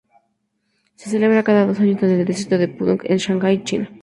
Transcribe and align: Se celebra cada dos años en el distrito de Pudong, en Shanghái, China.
Se 0.95 1.09
celebra 1.11 1.43
cada 1.43 1.63
dos 1.67 1.79
años 1.79 2.01
en 2.01 2.09
el 2.09 2.25
distrito 2.25 2.57
de 2.57 2.67
Pudong, 2.67 3.01
en 3.03 3.17
Shanghái, 3.19 3.63
China. 3.63 3.87